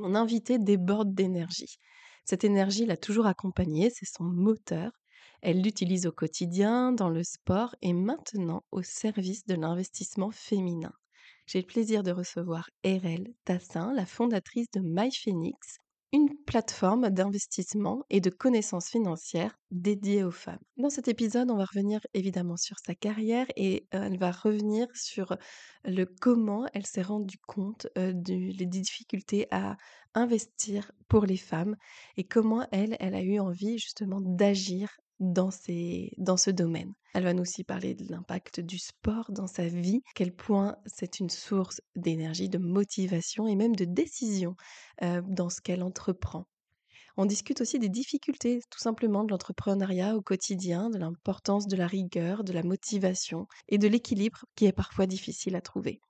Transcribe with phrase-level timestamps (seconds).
[0.00, 1.78] Mon invité déborde d'énergie.
[2.24, 4.90] Cette énergie l'a toujours accompagnée, c'est son moteur.
[5.42, 10.92] Elle l'utilise au quotidien, dans le sport et maintenant au service de l'investissement féminin
[11.50, 15.78] j'ai le plaisir de recevoir Erel Tassin, la fondatrice de MyPhoenix,
[16.12, 20.58] une plateforme d'investissement et de connaissances financières dédiée aux femmes.
[20.76, 25.36] Dans cet épisode, on va revenir évidemment sur sa carrière et elle va revenir sur
[25.84, 29.76] le comment elle s'est rendue compte des difficultés à
[30.14, 31.76] investir pour les femmes
[32.16, 34.90] et comment elle, elle a eu envie justement d'agir
[35.20, 35.50] dans,
[36.18, 36.94] dans ce domaine.
[37.14, 41.20] Elle va nous aussi parler de l'impact du sport dans sa vie, quel point c'est
[41.20, 44.56] une source d'énergie, de motivation et même de décision
[45.00, 46.46] dans ce qu'elle entreprend.
[47.16, 51.86] On discute aussi des difficultés tout simplement de l'entrepreneuriat au quotidien, de l'importance de la
[51.86, 56.00] rigueur, de la motivation et de l'équilibre qui est parfois difficile à trouver.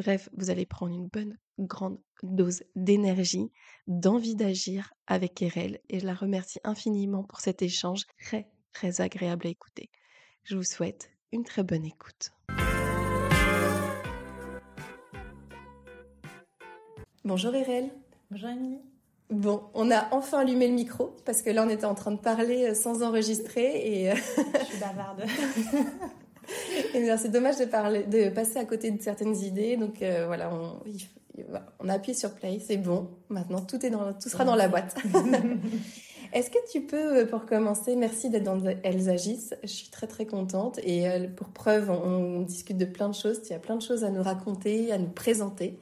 [0.00, 3.52] Bref, vous allez prendre une bonne grande dose d'énergie,
[3.86, 9.46] d'envie d'agir avec Erel et je la remercie infiniment pour cet échange très très agréable
[9.46, 9.90] à écouter.
[10.44, 12.32] Je vous souhaite une très bonne écoute.
[17.22, 17.90] Bonjour Erel.
[18.30, 18.80] Bonjour Émilie.
[19.28, 22.20] Bon, on a enfin allumé le micro parce que là on était en train de
[22.20, 24.12] parler euh, sans enregistrer et...
[24.12, 25.26] Euh, je suis bavarde.
[26.92, 29.76] c'est dommage de, parler, de passer à côté de certaines idées.
[29.76, 30.78] Donc euh, voilà, on,
[31.78, 33.08] on a appuyé sur play, c'est bon.
[33.28, 34.96] Maintenant, tout, est dans, tout sera dans la boîte.
[36.32, 39.54] Est-ce que tu peux, euh, pour commencer, merci d'être dans Elles agissent.
[39.62, 40.78] Je suis très très contente.
[40.84, 43.42] Et euh, pour preuve, on, discute de plein de choses.
[43.42, 45.78] Tu as plein de choses à nous raconter, à nous présenter.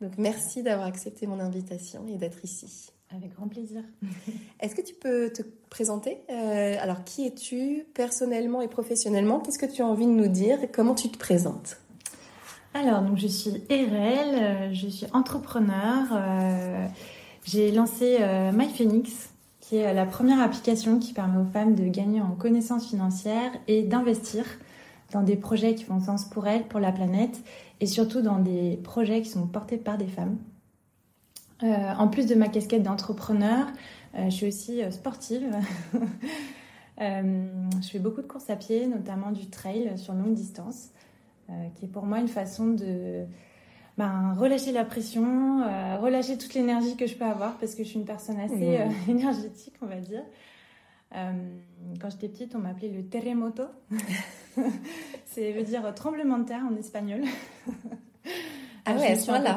[0.00, 2.91] Donc merci d'avoir accepté mon invitation et d'être ici.
[3.16, 3.82] Avec grand plaisir.
[4.60, 9.40] Est-ce que tu peux te présenter euh, Alors, qui es-tu personnellement et professionnellement?
[9.40, 10.58] Qu'est-ce que tu as envie de nous dire?
[10.72, 11.78] Comment tu te présentes?
[12.74, 16.06] Alors, donc, je suis Erel, euh, je suis entrepreneur.
[16.12, 16.86] Euh,
[17.44, 18.18] j'ai lancé
[18.54, 19.30] MyPhoenix,
[19.60, 23.82] qui est la première application qui permet aux femmes de gagner en connaissances financières et
[23.82, 24.44] d'investir
[25.12, 27.42] dans des projets qui font sens pour elles, pour la planète,
[27.80, 30.38] et surtout dans des projets qui sont portés par des femmes.
[31.62, 33.66] Euh, en plus de ma casquette d'entrepreneur,
[34.14, 35.56] euh, je suis aussi euh, sportive.
[36.98, 40.90] je fais beaucoup de courses à pied, notamment du trail sur longue distance,
[41.74, 43.24] qui est pour moi une façon de
[43.98, 45.64] ben, relâcher la pression,
[46.00, 48.92] relâcher toute l'énergie que je peux avoir, parce que je suis une personne assez mmh.
[49.10, 50.22] énergétique, on va dire.
[51.12, 53.64] quand j'étais petite, on m'appelait le terremoto.
[54.54, 57.22] Ça veut dire tremblement de terre en espagnol.
[58.84, 59.56] Ah ouais, à là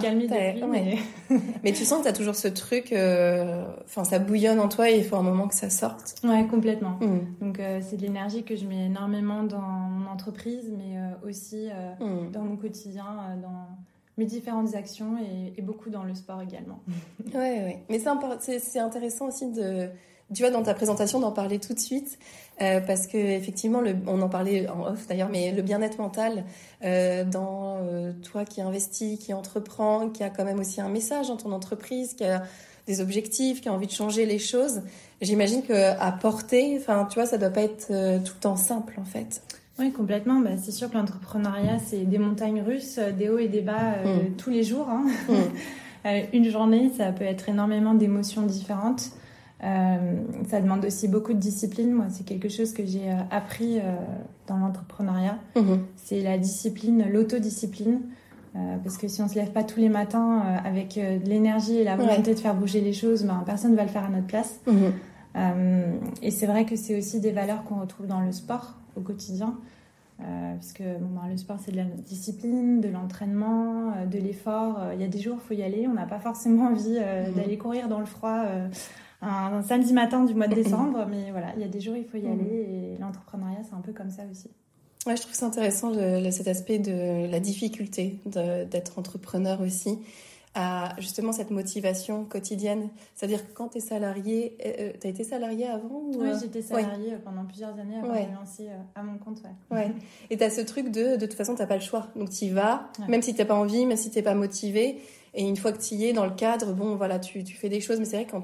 [0.67, 0.97] mais...
[1.63, 1.73] mais...
[1.73, 4.97] tu sens que tu as toujours ce truc, euh, enfin ça bouillonne en toi et
[4.97, 6.15] il faut un moment que ça sorte.
[6.23, 6.99] Ouais, complètement.
[7.01, 7.19] Mm.
[7.41, 11.69] Donc euh, c'est de l'énergie que je mets énormément dans mon entreprise, mais euh, aussi
[11.99, 12.31] mm.
[12.31, 13.05] dans mon quotidien,
[13.41, 13.67] dans
[14.17, 16.79] mes différentes actions et, et, beaucoup dans le sport également.
[17.33, 17.83] ouais, ouais.
[17.89, 19.89] Mais c'est intéressant aussi de
[20.33, 22.17] tu vois, dans ta présentation, d'en parler tout de suite,
[22.61, 26.45] euh, parce que effectivement, le, on en parlait en off d'ailleurs, mais le bien-être mental,
[26.83, 31.27] euh, dans euh, toi qui investis, qui entreprends, qui a quand même aussi un message
[31.27, 32.43] dans ton entreprise, qui a
[32.87, 34.81] des objectifs, qui a envie de changer les choses,
[35.21, 38.95] j'imagine que à porter, enfin, tu vois, ça doit pas être tout le temps simple
[38.99, 39.41] en fait.
[39.77, 40.39] Oui, complètement.
[40.39, 44.35] Bah, c'est sûr que l'entrepreneuriat, c'est des montagnes russes, des hauts et des bas mm.
[44.37, 44.87] tous les jours.
[44.89, 45.05] Hein.
[45.27, 46.09] Mm.
[46.33, 49.11] une journée, ça peut être énormément d'émotions différentes.
[49.65, 49.97] Euh,
[50.47, 51.91] ça demande aussi beaucoup de discipline.
[51.91, 53.95] Moi, c'est quelque chose que j'ai euh, appris euh,
[54.47, 55.37] dans l'entrepreneuriat.
[55.55, 55.79] Mhm.
[55.95, 58.01] C'est la discipline, l'autodiscipline.
[58.83, 61.97] parce que si on se lève pas tous les matins avec de l'énergie et la
[61.97, 64.61] volonté de faire bouger les choses, ben, personne ne va le faire à notre place.
[64.65, 64.93] Mhm.
[66.21, 69.55] et c'est vrai que c'est aussi des valeurs qu'on retrouve dans le sport au quotidien.
[70.19, 74.79] parce que bon, ben, le sport, c'est de la discipline, de l'entraînement, de l'effort.
[74.93, 75.85] Il y a des jours, il faut y aller.
[75.89, 77.33] On n'a pas forcément envie mhm.
[77.35, 78.45] d'aller courir dans le froid
[79.25, 82.05] un, samedi matin du mois de décembre, mais voilà, il y a des jours il
[82.05, 84.49] faut y aller et l'entrepreneuriat c'est un peu comme ça aussi.
[85.05, 85.93] Ouais, je trouve ça intéressant
[86.31, 89.99] cet aspect de la difficulté d'être entrepreneur aussi.
[90.55, 95.67] À justement cette motivation quotidienne C'est-à-dire quand tu es salarié, euh, tu as été salarié
[95.67, 99.41] avant Oui, j'étais salarié pendant plusieurs années avant de me lancer à mon compte.
[99.69, 99.91] Ouais.
[100.29, 102.07] Et tu as ce truc de, de toute façon, tu pas le choix.
[102.15, 105.01] Donc tu y vas, même si tu pas envie, même si tu pas motivé.
[105.35, 107.69] Et une fois que tu y es dans le cadre, bon, voilà, tu, tu fais
[107.69, 107.99] des choses.
[107.99, 108.43] Mais c'est vrai qu'en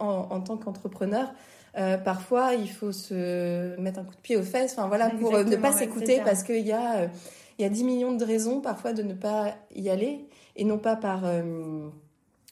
[0.00, 1.32] en, tant qu'entrepreneur,
[1.76, 5.32] euh, parfois, il faut se mettre un coup de pied aux fesses, enfin voilà, pour
[5.32, 7.10] ne pas s'écouter parce qu'il y a,
[7.58, 10.24] il y a 10 millions de raisons parfois de ne pas y aller
[10.56, 11.88] et non pas par euh,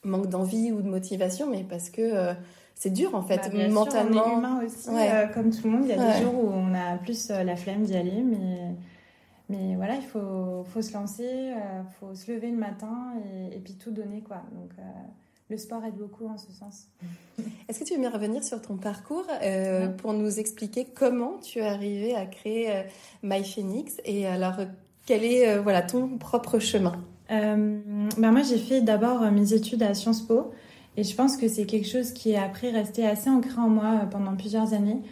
[0.04, 2.34] manque d'envie ou de motivation, mais parce que euh,
[2.74, 4.24] c'est dur en fait, bah, mentalement.
[4.24, 5.84] Sûr, on est humain aussi, euh, comme tout le monde.
[5.84, 8.74] Il y a des jours où on a plus la flemme d'y aller, mais,
[9.48, 13.60] mais voilà, il faut, faut se lancer, il faut se lever le matin et, et,
[13.60, 14.42] puis tout donner quoi.
[14.52, 14.70] Donc
[15.48, 16.88] le sport aide beaucoup en ce sens.
[17.68, 19.26] Est-ce que tu veux bien revenir sur ton parcours
[19.98, 22.84] pour nous expliquer comment tu es arrivé à créer
[23.22, 24.56] MyPhoenix et alors
[25.06, 27.80] quel est voilà ton propre chemin euh,
[28.18, 30.52] ben moi, j'ai fait d'abord euh, mes études à Sciences Po.
[30.96, 34.00] Et je pense que c'est quelque chose qui est après resté assez ancré en moi
[34.02, 35.02] euh, pendant plusieurs années.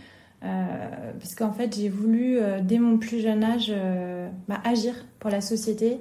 [0.42, 3.72] Euh, parce qu'en fait, j'ai voulu, dès mon plus jeune âge,
[4.46, 6.00] bah, agir pour la société,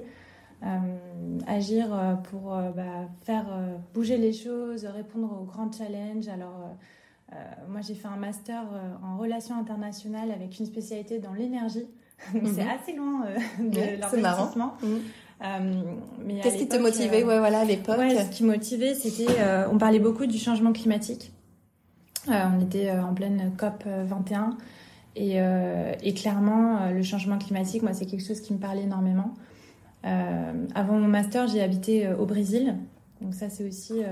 [1.46, 1.88] agir
[2.24, 3.46] pour bah, faire
[3.94, 6.28] bouger les choses, répondre aux grands challenges.
[6.28, 6.76] Alors,
[7.70, 8.64] moi, j'ai fait un master
[9.02, 11.86] en relations internationales avec une spécialité dans l'énergie.
[12.34, 12.70] Donc, c'est mhm.
[12.70, 13.26] assez loin
[13.58, 14.74] de l'investissement.
[14.82, 15.00] Mhm.
[15.42, 15.82] Euh,
[16.42, 19.26] Qu'est-ce qui te motivait euh, ouais, voilà, à l'époque Ce qui motivait, c'était.
[19.40, 21.32] Euh, on parlait beaucoup du changement climatique.
[22.28, 24.56] on était en pleine COP 21.
[25.16, 25.36] Et,
[26.02, 29.34] et, clairement, le changement climatique, moi, c'est quelque chose qui me parlait énormément.
[30.02, 32.76] avant mon master, j'ai habité au Brésil.
[33.20, 34.02] Donc ça, c'est aussi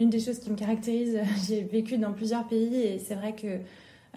[0.00, 1.18] une des choses qui me caractérise.
[1.48, 3.58] j'ai vécu dans plusieurs pays et c'est vrai que euh,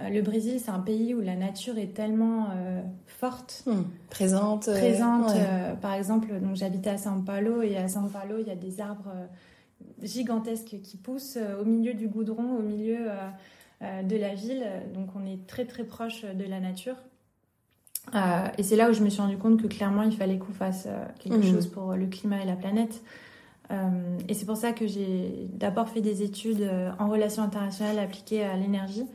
[0.10, 3.84] le Brésil, c'est un pays où la nature est tellement euh, forte, hmm.
[4.10, 4.70] présente.
[4.70, 8.56] Euh, par exemple, donc j'habitais à São Paulo et à São Paulo, il y a
[8.56, 9.12] des arbres
[10.02, 13.08] gigantesques qui poussent au milieu du goudron, au milieu
[13.82, 14.64] de la ville.
[14.94, 16.96] Donc on est très très proche de la nature.
[18.58, 20.88] et c'est là où je me suis rendu compte que clairement il fallait qu'on fasse
[21.20, 21.54] quelque hmm.
[21.54, 23.02] chose pour le climat et la planète.
[24.28, 26.70] et c'est pour ça que j'ai d'abord fait des études
[27.00, 29.06] en relations internationales appliquées à l'énergie.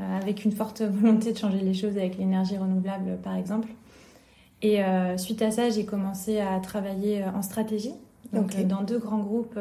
[0.00, 3.68] Euh, avec une forte volonté de changer les choses avec l'énergie renouvelable, par exemple.
[4.62, 7.94] Et euh, suite à ça, j'ai commencé à travailler euh, en stratégie,
[8.32, 9.58] donc dans deux grands groupes,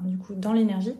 [0.00, 0.94] du coup, dans l'énergie.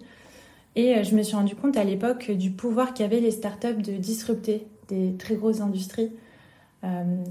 [0.77, 4.67] Et je me suis rendu compte à l'époque du pouvoir qu'avaient les startups de disrupter
[4.89, 6.13] des très grosses industries.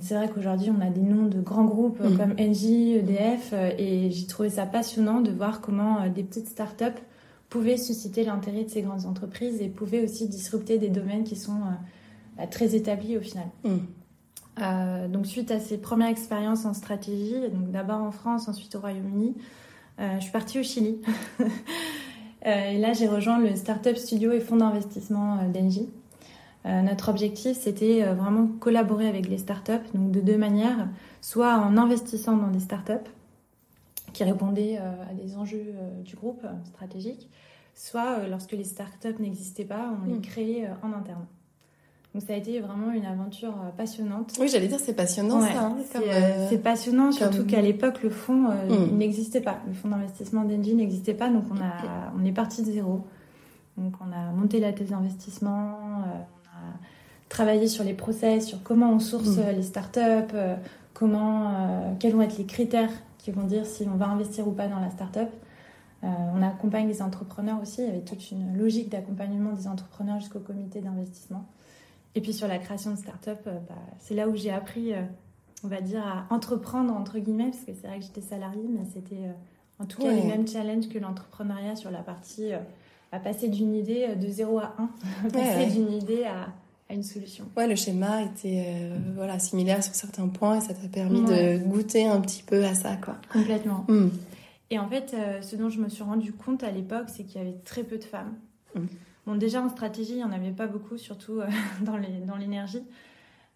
[0.02, 2.18] c'est vrai qu'aujourd'hui, on a des noms de grands groupes mm.
[2.18, 7.00] comme Engie, EDF, et j'ai trouvé ça passionnant de voir comment des petites startups
[7.50, 11.54] pouvait susciter l'intérêt de ces grandes entreprises et pouvait aussi disrupter des domaines qui sont
[11.54, 11.74] euh,
[12.38, 13.48] bah, très établis au final.
[13.64, 13.78] Mm.
[14.62, 18.80] Euh, donc suite à ces premières expériences en stratégie, donc d'abord en France, ensuite au
[18.80, 19.36] Royaume-Uni,
[20.00, 21.02] euh, je suis partie au Chili.
[22.46, 25.90] et là, j'ai rejoint le Startup Studio et fonds d'investissement d'Engie.
[26.66, 30.88] notre objectif, c'était vraiment collaborer avec les startups, donc de deux manières,
[31.22, 33.10] soit en investissant dans des startups,
[34.14, 35.74] qui répondaient à des enjeux
[36.04, 37.30] du groupe stratégique,
[37.80, 40.22] soit euh, lorsque les startups n'existaient pas, on les hmm.
[40.22, 41.26] créait euh, en interne.
[42.14, 44.34] Donc ça a été vraiment une aventure euh, passionnante.
[44.40, 45.62] Oui, j'allais dire c'est passionnant ça.
[45.62, 45.78] Hein,
[46.50, 48.98] c'est passionnant, surtout qu'à l'époque le fonds hmm.
[48.98, 49.60] n'existait pas.
[49.68, 53.06] Le fonds d'investissement d'Engie n'existait pas, donc on, a, on est parti de zéro.
[53.78, 56.74] Donc on a monté la thèse d'investissement, on a
[57.30, 59.56] travaillé sur les process, sur comment on source hmm.
[59.56, 60.36] les startups,
[60.94, 62.92] comment, quels vont être les critères
[63.30, 65.30] qui vont dire si on va investir ou pas dans la startup.
[66.04, 70.20] Euh, on accompagne les entrepreneurs aussi, il y avait toute une logique d'accompagnement des entrepreneurs
[70.20, 71.46] jusqu'au comité d'investissement.
[72.16, 75.02] Et puis sur la création de start-up, euh, bah, c'est là où j'ai appris, euh,
[75.64, 78.86] on va dire, à entreprendre, entre guillemets, parce que c'est vrai que j'étais salariée, mais
[78.94, 79.30] c'était
[79.78, 82.52] en tout cas les mêmes challenges que l'entrepreneuriat sur la partie
[83.12, 84.76] à passer d'une idée de 0 à
[85.24, 86.48] 1, passer d'une idée à,
[86.94, 87.46] une solution.
[87.56, 92.08] Ouais, le schéma était voilà, similaire sur certains points et ça t'a permis de goûter
[92.08, 92.96] un petit peu à ça.
[92.96, 93.18] quoi.
[93.32, 93.86] Complètement.
[93.88, 94.10] Hmm.
[94.72, 97.42] Et en fait, euh, ce dont je me suis rendu compte à l'époque, c'est qu'il
[97.42, 98.36] y avait très peu de femmes.
[98.76, 98.82] Mmh.
[99.26, 101.48] Bon, déjà en stratégie, il n'y en avait pas beaucoup, surtout euh,
[101.82, 102.84] dans l'énergie.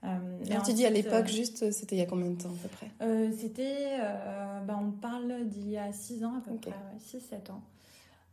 [0.04, 0.08] Euh,
[0.50, 2.70] Alors, tu dis à l'époque, juste, c'était il y a combien de temps à peu
[2.70, 3.32] près?
[3.38, 4.00] C'était,
[4.68, 7.62] bah, on parle d'il y a 6 ans à peu près, 6-7 ans.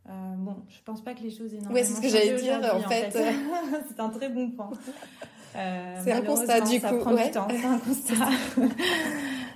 [0.07, 1.73] Bon, je pense pas que les choses énormément.
[1.73, 3.11] Oui, c'est ce que j'allais dire en fait.
[3.89, 4.71] c'est un très bon point.
[6.03, 7.15] c'est un constat du coup.
[7.15, 8.29] Du temps, c'est un constat.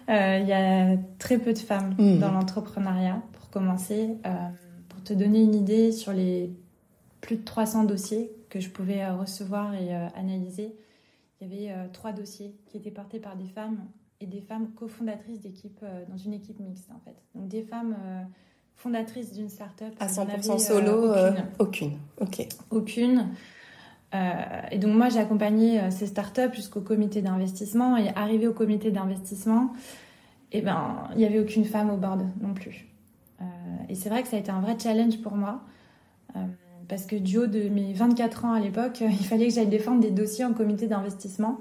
[0.10, 2.20] Euh, il y a très peu de femmes hmm.
[2.20, 4.18] dans l'entrepreneuriat, pour commencer.
[4.26, 4.30] Euh,
[4.90, 6.54] pour te donner une idée sur les
[7.22, 10.76] plus de 300 dossiers que je pouvais euh, recevoir et analyser,
[11.42, 13.88] il y avait trois dossiers qui étaient portés par des femmes
[14.22, 17.16] et des femmes cofondatrices d'équipes dans une équipe mixte en fait.
[17.34, 17.96] Donc des femmes
[18.78, 19.94] fondatrice d'une start-up.
[20.00, 21.14] À 100% solo
[21.60, 21.98] aucune.
[22.20, 22.48] Ok.
[22.70, 23.30] Aucune.
[24.14, 29.74] et donc moi j'ai accompagné ces startups jusqu'au comité d'investissement et arrivé au comité d'investissement,
[30.52, 32.88] eh ben il n'y avait aucune femme au board non plus.
[33.90, 35.62] et c'est vrai que ça a été un vrai challenge pour moi
[36.88, 40.02] parce que du haut de mes 24 ans à l'époque, il fallait que j'aille défendre
[40.02, 41.60] des dossiers en comité d'investissement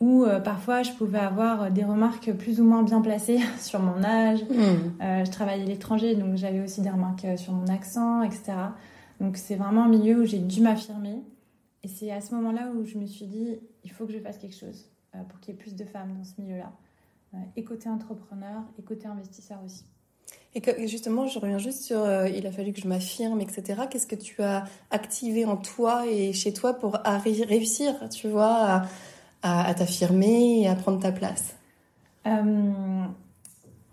[0.00, 4.02] où euh, parfois je pouvais avoir des remarques plus ou moins bien placées sur mon
[4.02, 4.42] âge.
[4.44, 5.02] Hmm.
[5.02, 8.52] Euh, je travaillais à l'étranger, donc j'avais aussi des remarques euh, sur mon accent, etc.
[9.20, 11.22] Donc c'est vraiment un milieu où j'ai dû m'affirmer.
[11.82, 14.38] Et c'est à ce moment-là où je me suis dit, il faut que je fasse
[14.38, 14.90] quelque chose
[15.28, 16.72] pour qu'il y ait plus de femmes dans ce milieu-là.
[17.56, 19.84] et côté entrepreneur, et côté investisseur aussi.
[20.54, 23.82] Et justement, je reviens juste sur il a fallu que je m'affirme, etc.
[23.90, 28.86] Qu'est-ce que tu as activé en toi et chez toi pour réussir, tu vois, à,
[29.44, 31.54] à, t'affirmer et à prendre ta place
[32.26, 33.04] euh,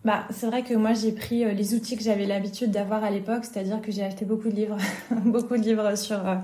[0.05, 3.11] bah, C'est vrai que moi, j'ai pris euh, les outils que j'avais l'habitude d'avoir à
[3.11, 4.77] l'époque, c'est-à-dire que j'ai acheté beaucoup de livres,
[5.25, 6.35] beaucoup de livres sur euh,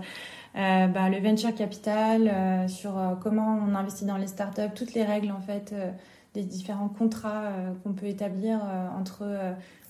[0.55, 5.39] bah, le venture capital, sur comment on investit dans les startups, toutes les règles en
[5.39, 5.73] fait
[6.33, 7.51] des différents contrats
[7.83, 8.59] qu'on peut établir
[8.99, 9.23] entre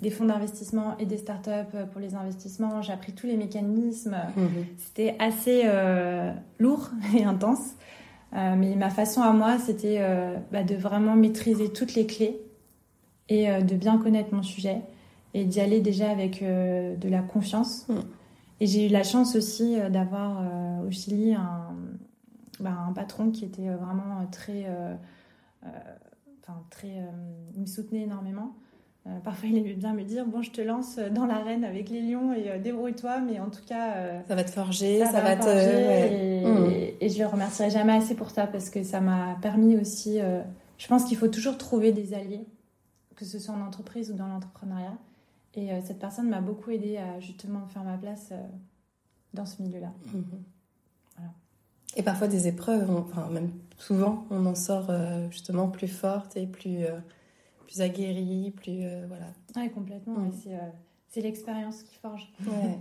[0.01, 2.81] des fonds d'investissement et des startups pour les investissements.
[2.81, 4.17] J'ai appris tous les mécanismes.
[4.35, 4.47] Mmh
[4.77, 5.63] C'était assez
[6.59, 7.75] lourd et intense.
[8.33, 12.39] Euh, mais ma façon à moi, c'était euh, bah, de vraiment maîtriser toutes les clés
[13.29, 14.81] et euh, de bien connaître mon sujet
[15.33, 17.87] et d'y aller déjà avec de la confiance.
[17.87, 17.99] Mm.
[18.59, 20.41] Et j'ai eu la chance aussi d'avoir
[20.83, 21.75] au Chili un,
[22.59, 24.65] bah, un, patron qui était vraiment très,
[25.63, 27.03] enfin très,
[27.53, 28.55] il me soutenait énormément.
[29.07, 32.01] Euh, parfois, il aimait bien me dire bon, je te lance dans l'arène avec les
[32.01, 35.35] lions et euh, débrouille-toi, mais en tout cas, euh, ça va te forger, ça, va,
[35.35, 35.45] te.
[35.47, 36.71] Mmh.
[36.99, 40.19] Et, je le remercierai jamais assez pour ça parce que ça m'a permis aussi.
[40.77, 42.45] je pense qu'il faut toujours trouver des alliés,
[43.15, 44.97] que ce soit en entreprise ou dans l'entrepreneuriat.
[45.55, 48.31] Et cette personne m'a beaucoup aidé à justement faire ma place
[49.33, 49.91] dans ce milieu-là.
[50.13, 51.21] Mmh.
[51.95, 54.91] Et parfois des épreuves, enfin même souvent, on en sort
[55.31, 56.79] justement plus forte et plus
[57.67, 59.27] plus aguerri, plus euh, voilà.
[59.55, 60.19] Ouais, complètement.
[60.19, 60.31] Mm.
[60.47, 60.57] Euh,
[61.09, 62.31] c'est l'expérience qui forge.
[62.47, 62.79] Ouais.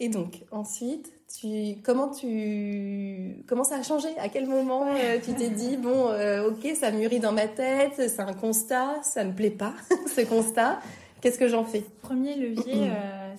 [0.00, 4.08] Et donc ensuite, tu comment tu comment ça a changé?
[4.18, 6.06] À quel moment euh, tu t'es dit bon,
[6.48, 9.74] ok, ça mûrit dans ma tête, c'est un constat, ça me plaît pas
[10.08, 10.80] ce constat.
[11.20, 11.84] Qu'est-ce que j'en fais?
[12.00, 12.90] Premier levier,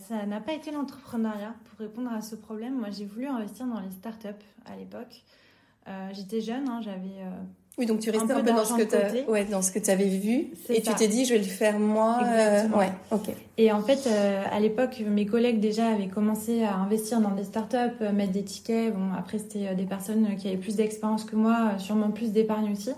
[0.07, 1.53] ça n'a pas été l'entrepreneuriat.
[1.65, 5.21] Pour répondre à ce problème, moi j'ai voulu investir dans les startups à l'époque.
[6.13, 7.19] J'étais jeune, hein, j'avais
[7.79, 10.07] oui, donc tu restais un, peu, dans ce, que ouais, dans ce que tu avais
[10.07, 12.19] vu et tu t'es dit je vais le faire moi.
[12.23, 13.31] Euh, ouais, ok.
[13.57, 17.43] Et en fait, euh, à l'époque, mes collègues déjà avaient commencé à investir dans des
[17.43, 18.93] startups, euh, mettre des tickets.
[18.93, 22.91] Bon, après, c'était des personnes qui avaient plus d'expérience que moi, sûrement plus d'épargne aussi.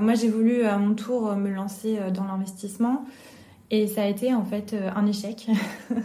[0.00, 3.04] moi, j'ai voulu à mon tour me lancer dans l'investissement
[3.70, 5.48] et ça a été en fait un échec.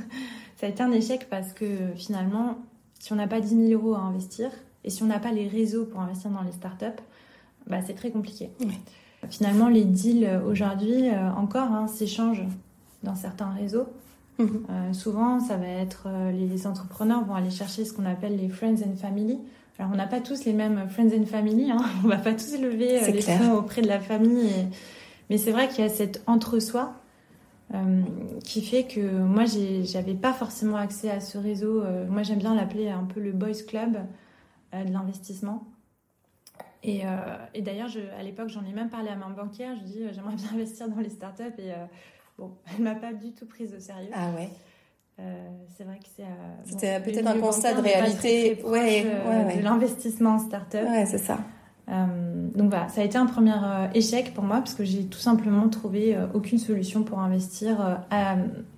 [0.57, 1.65] ça a été un échec parce que
[1.95, 2.57] finalement,
[2.99, 4.49] si on n'a pas 10 000 euros à investir
[4.83, 7.01] et si on n'a pas les réseaux pour investir dans les startups,
[7.69, 8.49] bah, c'est très compliqué.
[9.29, 12.45] Finalement, les deals euh, aujourd'hui euh, encore hein, s'échangent
[13.03, 13.87] dans certains réseaux.
[14.39, 14.65] Mhm.
[14.69, 18.83] Euh, souvent, ça va être les entrepreneurs vont aller chercher ce qu'on appelle les friends
[18.85, 19.39] and family.
[19.79, 21.71] Alors, on n'a pas tous les mêmes friends and family.
[21.71, 21.77] Hein.
[22.03, 24.51] On va pas tous lever les fonds auprès de la famille.
[25.29, 26.93] Mais c'est vrai qu'il y a cet entre-soi
[28.45, 29.43] qui fait que moi,
[29.83, 31.83] j'avais pas forcément accès à ce réseau.
[32.09, 33.97] moi, j'aime bien l'appeler un peu le boys club
[34.73, 35.63] de l'investissement.
[36.83, 37.07] Et, euh,
[37.53, 39.75] et d'ailleurs, à l'époque, j'en ai même parlé à ma banquière.
[39.75, 41.43] Je dis, euh, j'aimerais bien investir dans les startups.
[41.57, 41.85] Et euh,
[42.37, 44.09] bon, elle m'a pas du tout prise au sérieux.
[44.13, 44.49] Ah ouais.
[45.75, 46.23] c'est vrai que c'est.
[46.65, 48.61] C'était peut-être un constat de réalité.
[48.63, 50.83] ouais, ouais, de l'investissement en startup.
[50.83, 51.39] Ouais, c'est ça.
[51.87, 53.55] donc voilà, ça a été un premier
[53.93, 58.35] échec pour moi parce que j'ai tout simplement trouvé aucune solution pour investir à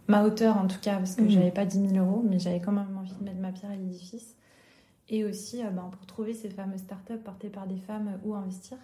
[0.08, 1.30] ma hauteur en tout cas parce que mhm.
[1.30, 3.76] j'avais pas 10 000 euros, mais j'avais quand même envie de mettre ma pierre à
[3.76, 4.36] l'édifice.
[5.10, 8.78] Et aussi, euh, ben, pour trouver ces fameuses startups portées par des femmes où investir,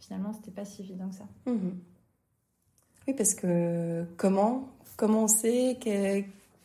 [0.00, 1.28] finalement, c'était pas si évident que ça.
[1.46, 1.78] Mhm.
[3.06, 5.78] Oui, parce que comment, comment on sait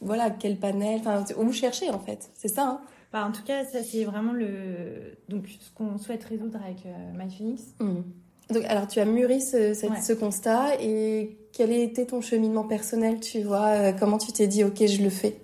[0.01, 2.81] voilà, quel panel, enfin, où chercher en fait, c'est ça hein
[3.13, 7.13] bah, En tout cas, ça c'est vraiment le, donc, ce qu'on souhaite résoudre avec euh,
[7.13, 7.73] MyPhoenix.
[7.79, 8.03] Mhm.
[8.49, 13.41] Donc, alors, tu as mûri ce, ce constat et quel était ton cheminement personnel, tu
[13.41, 15.39] vois euh, Comment tu t'es dit, ok, je le fais?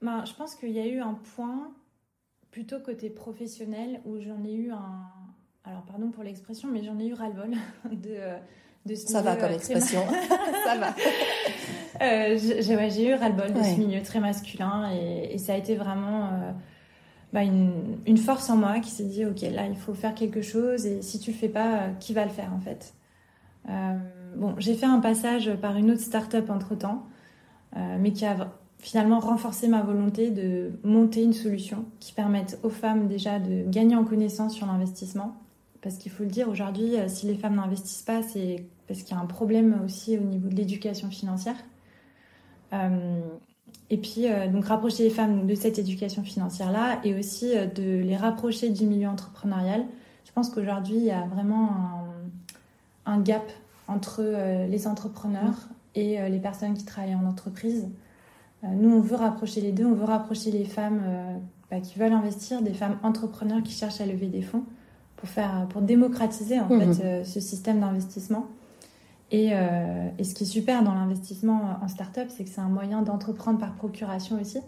[0.00, 1.72] Ben, Je pense qu'il y a eu un point
[2.54, 5.10] plutôt côté professionnel où j'en ai eu un.
[5.64, 7.50] Alors, pardon pour l'expression, mais j'en ai eu ras-le-bol
[7.92, 8.16] de.
[8.86, 10.02] De ce ça va comme euh, expression.
[10.64, 10.94] ça va.
[12.02, 16.50] Euh, j'ai eu ras-le-bol de ce milieu très masculin et, ça a été vraiment euh,
[17.32, 20.42] bah, une, une, force en moi qui s'est dit ok là il faut faire quelque
[20.42, 22.94] chose et si tu le fais pas qui va le faire en fait?
[24.34, 27.06] bon j'ai fait un passage par une autre start-up entre temps
[27.76, 28.52] mais qui a
[28.84, 33.96] finalement renforcé ma volonté de monter une solution qui permette aux femmes déjà de gagner
[33.96, 35.34] en connaissance sur l'investissement.
[35.80, 39.18] Parce qu'il faut le dire, aujourd'hui, si les femmes n'investissent pas, c'est parce qu'il y
[39.18, 41.56] a un problème aussi au niveau de l'éducation financière.
[43.90, 48.02] Et puis, euh, donc, rapprocher les femmes de cette éducation financière-là et aussi euh, de
[48.02, 49.84] les rapprocher du milieu entrepreneurial.
[50.24, 52.02] Je pense qu'aujourd'hui, il y a vraiment
[53.06, 53.44] un, gap
[53.86, 57.86] entre euh, les entrepreneurs et les personnes qui travaillent en entreprise.
[58.72, 59.84] Nous, on veut rapprocher les deux.
[59.84, 61.02] On veut rapprocher les femmes
[61.70, 64.64] bah, qui veulent investir des femmes entrepreneurs qui cherchent à lever des fonds
[65.16, 68.46] pour, faire, pour démocratiser en mmh fait ce système d'investissement.
[69.34, 73.02] Euh, et, ce qui est super dans l'investissement en start-up, c'est que c'est un moyen
[73.02, 74.58] d'entreprendre par procuration aussi.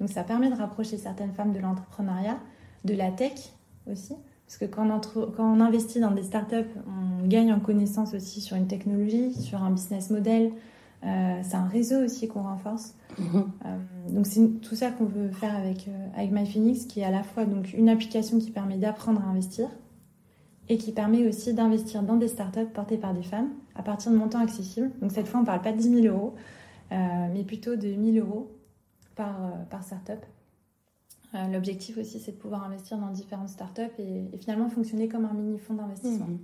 [0.00, 2.38] Donc ça permet de rapprocher certaines femmes de l'entrepreneuriat,
[2.84, 3.52] de la tech
[3.90, 4.14] aussi.
[4.46, 4.88] Parce que quand
[5.38, 9.70] on, investit dans des startups, on gagne en connaissance aussi sur une technologie, sur un
[9.70, 10.50] business model.
[11.04, 12.94] Euh, c'est un réseau aussi qu'on renforce.
[13.18, 13.44] Mm-hmm.
[13.66, 13.78] Euh,
[14.10, 17.44] donc c'est tout ça qu'on veut faire avec, avec MyPhoenix, qui est à la fois
[17.44, 19.68] donc, une application qui permet d'apprendre à investir,
[20.70, 24.16] et qui permet aussi d'investir dans des startups portées par des femmes à partir de
[24.16, 24.92] montants accessibles.
[25.00, 26.34] Donc cette fois, on ne parle pas de 10 000 euros,
[26.92, 26.96] euh,
[27.34, 28.56] mais plutôt de 1 000 euros
[29.16, 30.24] par, euh, par startup.
[31.34, 35.24] Euh, l'objectif aussi, c'est de pouvoir investir dans différentes startups et, et finalement fonctionner comme
[35.24, 36.26] un mini fonds d'investissement.
[36.26, 36.38] Mhm.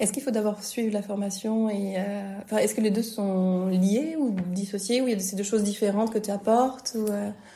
[0.00, 1.96] Est-ce qu'il faut d'abord suivre la formation et
[2.42, 5.44] enfin, est-ce que les deux sont liés ou dissociés ou il y a ces deux
[5.44, 7.06] choses différentes que tu apportes ou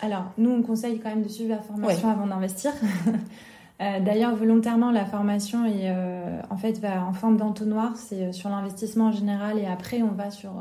[0.02, 2.72] Alors nous on conseille quand même de suivre la formation avant d'investir.
[3.80, 7.96] Euh, d'ailleurs, volontairement, la formation est, euh, en fait, va en forme d'entonnoir.
[7.96, 10.52] C'est euh, sur l'investissement en général et après, on va sur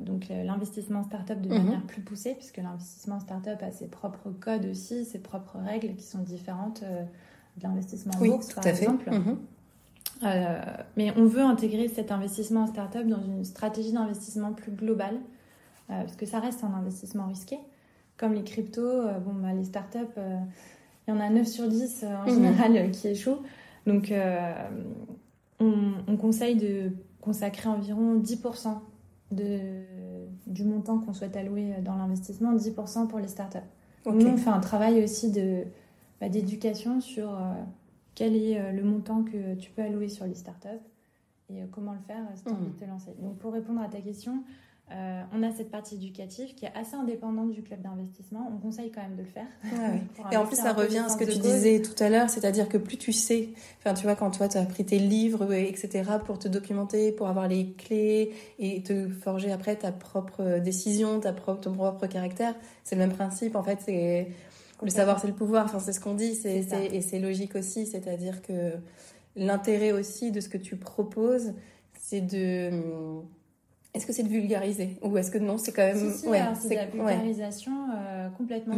[0.00, 1.62] donc l'investissement startup de mhm.
[1.62, 6.04] manière plus poussée, puisque l'investissement startup a ses propres codes aussi, ses propres règles qui
[6.04, 9.10] sont différentes de l'investissement en bourse, par exemple.
[10.22, 10.38] Mhm.
[10.96, 15.16] mais on veut intégrer cet investissement en startup dans une stratégie d'investissement plus globale,
[15.88, 17.58] parce que ça reste un investissement risqué.
[18.16, 20.18] Comme les cryptos, bon, bah, les startups
[21.08, 22.34] il y en a 9 sur 10 euh, en mhm.
[22.34, 23.40] général euh, qui échouent.
[23.86, 24.52] Donc, euh,
[25.58, 26.92] on, conseille de
[27.22, 28.78] consacrer environ 10%
[29.30, 29.58] de,
[30.46, 33.58] du montant qu'on souhaite allouer dans l'investissement, 10% pour les startups.
[34.04, 35.64] Nous, on fait un travail aussi de,
[36.20, 37.38] bah, d'éducation sur
[38.18, 40.68] quel est le montant que tu peux allouer sur les startups
[41.50, 43.14] et comment le faire si tu as envie de te lancer.
[43.20, 44.42] Donc, pour répondre à ta question,
[44.90, 48.50] euh, on a cette partie éducative qui est assez indépendante du club d'investissement.
[48.52, 49.46] On conseille quand même de le faire.
[50.32, 52.78] Et en plus, ça revient à ce que tu disais tout à l'heure, c'est-à-dire que
[52.78, 56.38] plus tu sais, enfin, tu vois, quand toi, tu as pris tes livres, etc., pour
[56.38, 61.60] te documenter, pour avoir les clés et te forger après ta propre décision, ta propre,
[61.60, 63.56] ton propre caractère, c'est le même principe.
[63.56, 64.26] En fait,
[64.82, 65.64] le savoir, c'est le pouvoir.
[65.64, 67.86] Enfin, c'est ce qu'on dit, c'est, et c'est logique aussi.
[67.86, 68.74] C'est-à-dire que
[69.36, 71.52] l'intérêt aussi de ce que tu proposes,
[71.98, 72.70] c'est de
[73.94, 76.12] est-ce que c'est de vulgariser Ou est-ce que non, c'est quand même.
[76.12, 78.76] Si, ouais, c'est de la vulgarisation euh, complètement.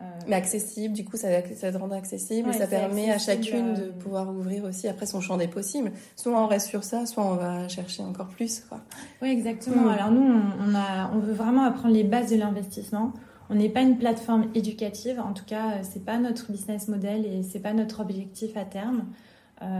[0.00, 3.74] Euh, Mais accessible, du coup, ça, ça te rend accessible et ça permet à chacune
[3.74, 5.90] de euh, pouvoir ouvrir aussi après son champ des possibles.
[6.14, 8.60] Soit on reste sur ça, soit on va chercher encore plus.
[8.68, 8.80] Quoi.
[9.22, 9.82] Oui, exactement.
[9.82, 9.88] Mm.
[9.88, 13.12] Alors nous, on, a, on veut vraiment apprendre les bases de l'investissement.
[13.50, 17.42] On n'est pas une plateforme éducative, en tout cas, c'est pas notre business model et
[17.42, 19.04] c'est pas notre objectif à terme.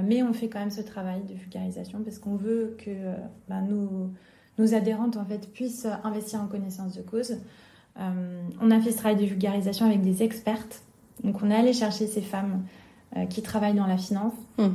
[0.05, 2.91] mais on fait quand même ce travail de vulgarisation parce qu'on veut que
[3.49, 4.11] bah, nous
[4.59, 7.39] nos adhérentes en fait puissent investir en connaissance de cause.
[7.99, 10.83] Euh, on a fait ce travail de vulgarisation avec des expertes.
[11.25, 12.65] Donc on est allé chercher ces femmes
[13.17, 14.35] euh, qui travaillent dans la finance.
[14.57, 14.71] Hmm.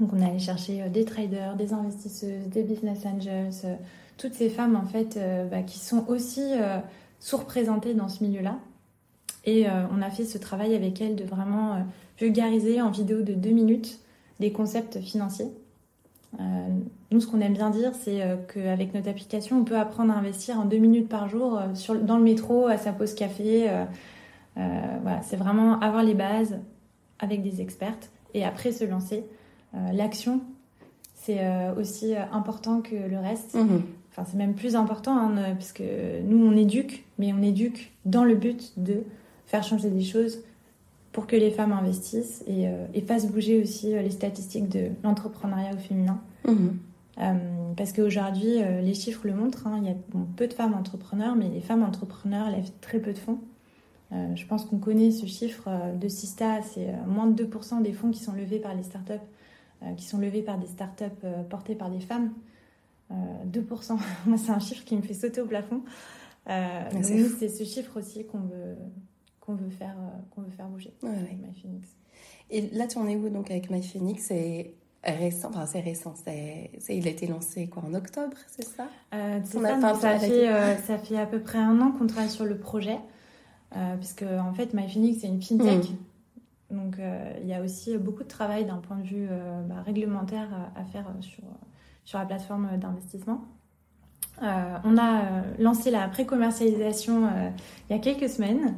[0.00, 3.78] Donc on est allé chercher euh, des traders, des investisseuses, des business angels,
[4.16, 5.18] toutes ces femmes en fait
[5.50, 6.40] bah, qui sont aussi
[7.20, 8.58] sous-représentées dans ce milieu-là.
[9.44, 11.86] Et on a fait ce travail avec elles de vraiment
[12.18, 14.00] vulgariser en vidéo de deux minutes
[14.40, 15.52] des concepts financiers.
[16.40, 16.68] Euh,
[17.10, 20.16] nous, ce qu'on aime bien dire, c'est euh, qu'avec notre application, on peut apprendre à
[20.16, 23.70] investir en deux minutes par jour euh, sur, dans le métro, à sa pause café.
[24.54, 26.58] voilà, c'est vraiment avoir les bases
[27.18, 29.24] avec des expertes et après se lancer.
[29.92, 30.40] L'action,
[31.14, 31.40] c'est
[31.76, 33.54] aussi important que le reste.
[33.54, 33.82] Mhm.
[34.16, 38.24] Enfin, c'est même plus important, hein, parce que nous, on éduque, mais on éduque dans
[38.24, 39.02] le but de
[39.44, 40.38] faire changer des choses,
[41.16, 45.72] pour que les femmes investissent et, euh, fassent bouger aussi euh, les statistiques de l'entrepreneuriat
[45.72, 46.20] au féminin.
[46.46, 46.78] Mhm.
[47.18, 47.32] Euh,
[47.74, 49.94] parce qu'aujourd'hui, les chiffres le montrent, hein, il y a
[50.36, 53.38] peu de femmes entrepreneurs, mais les femmes entrepreneurs lèvent très peu de fonds.
[54.12, 58.22] je pense qu'on connaît ce chiffre de Sista, c'est moins de 2% des fonds qui
[58.22, 59.26] sont levés par les startups,
[59.96, 62.30] qui sont levés par des startups portées par des femmes.
[63.10, 65.82] 2%, moi c'est un chiffre qui me fait sauter au plafond.
[66.46, 68.76] c'est ce chiffre aussi qu'on veut,
[69.46, 71.88] qu'on veut faire euh, qu'on veut faire bouger avec MyPhoenix.
[72.50, 76.70] Et là, tu en es où donc avec MyPhoenix et récent, enfin c'est récent, c'est,
[76.88, 78.88] il a été lancé quoi en octobre, c'est ça?
[79.14, 82.58] Euh, ça, fait, euh, ça fait à peu près un an qu'on travaille sur le
[82.58, 82.98] projet,
[83.76, 85.90] euh, puisque en fait MyPhoenix c'est une fintech,
[86.70, 86.76] hmm.
[86.76, 86.98] donc
[87.40, 89.28] il y a aussi beaucoup de travail d'un point de vue
[89.68, 91.44] bah, réglementaire à faire sur,
[92.06, 93.44] sur la plateforme d'investissement.
[94.40, 95.22] on a
[95.58, 97.28] lancé la pré-commercialisation
[97.90, 98.76] il y a quelques semaines.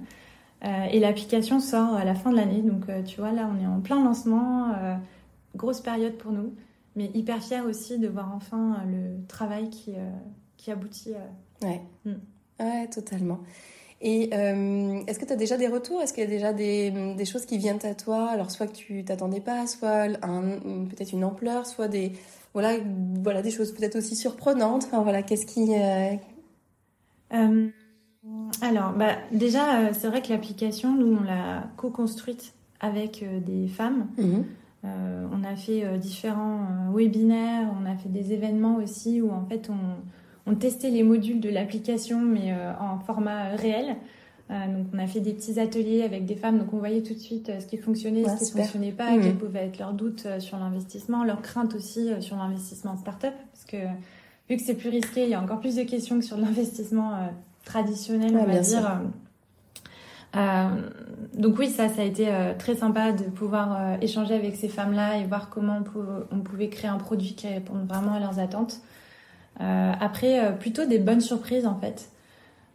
[0.64, 2.62] et l'application sort à la fin de l'année.
[2.62, 4.72] Donc, tu vois, là, on est en plein lancement
[5.58, 6.54] grosse période pour nous,
[6.96, 10.10] mais hyper fière aussi de voir enfin euh, le travail qui, euh,
[10.56, 11.14] qui aboutit.
[11.14, 11.66] Euh.
[11.66, 11.82] Ouais.
[12.04, 12.14] Mm.
[12.60, 13.40] ouais, totalement.
[14.00, 16.00] Et est-ce que tu as déjà des retours?
[16.00, 18.28] Est-ce qu'il y a déjà des, des, choses qui viennent à toi?
[18.30, 22.12] Alors, soit que tu t'attendais pas, soit peut-être une ampleur, soit des,
[22.54, 22.78] voilà,
[23.22, 24.84] voilà, des choses peut-être aussi surprenantes.
[24.84, 25.74] Enfin, voilà, qu'est-ce qui.
[28.62, 34.06] alors, bah, déjà, c'est vrai que l'application, nous, on l'a co-construite avec des femmes.
[34.84, 39.32] Euh, on a fait euh, différents euh, webinaires, on a fait des événements aussi où
[39.32, 39.96] en fait on,
[40.54, 43.96] testait les modules de l'application mais en format réel.
[44.48, 47.18] donc on a fait des petits ateliers avec des femmes, donc on voyait tout de
[47.18, 49.20] suite ce qui fonctionnait, ce qui ne fonctionnait pas, mmh.
[49.20, 53.64] quels pouvaient être leurs doutes sur l'investissement, leurs craintes aussi sur l'investissement en start-up, parce
[53.64, 53.76] que
[54.48, 57.12] vu que c'est plus risqué, il y a encore plus de questions que sur l'investissement
[57.64, 59.00] traditionnel, on va dire.
[60.36, 60.68] Euh,
[61.34, 64.68] donc oui, ça, ça a été euh, très sympa de pouvoir euh, échanger avec ces
[64.68, 65.82] femmes-là et voir comment
[66.30, 68.80] on, pouvait créer un produit qui réponde vraiment à leurs attentes.
[69.58, 72.10] Après, plutôt des bonnes surprises en fait.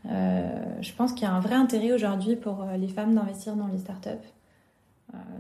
[0.06, 3.78] je pense qu'il y a un vrai intérêt aujourd'hui pour les femmes d'investir dans les
[3.78, 4.10] startups.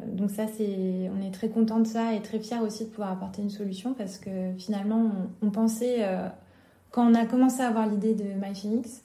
[0.07, 3.11] donc ça, c'est, on est très content de ça et très fiers aussi de pouvoir
[3.11, 6.07] apporter une solution parce que finalement, on, on pensait,
[6.91, 9.03] quand on a commencé à avoir l'idée de MyPhoenix,